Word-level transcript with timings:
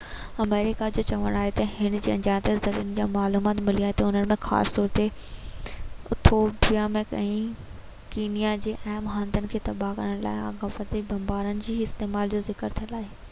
آمريڪا 0.43 0.87
جو 0.93 1.01
چوڻ 1.07 1.35
آهي 1.39 1.49
تہ 1.57 1.65
هن 1.79 1.97
کي 2.03 2.11
اڻڃاتل 2.13 2.55
زريعن 2.61 2.87
کان 2.99 3.11
معلومات 3.15 3.59
ملي 3.67 3.83
آهي 3.89 3.95
جنهن 3.99 4.31
۾ 4.31 4.37
خاص 4.45 4.71
طور 4.77 4.87
تي 4.99 5.03
ايٿوپيا 5.27 6.85
۽ 7.01 7.29
ڪينيا 8.15 8.53
جي 8.67 8.73
اهم 8.79 9.11
هنڌن 9.17 9.49
کي 9.55 9.61
تباه 9.69 9.93
ڪرڻ 10.01 10.23
لاءِ 10.29 10.43
آپگهاتي 10.47 11.03
بمبارن 11.13 11.61
جي 11.69 11.77
استعمال 11.89 12.33
جو 12.35 12.41
ذڪر 12.53 12.75
ٿيل 12.81 12.97
آهي 13.01 13.11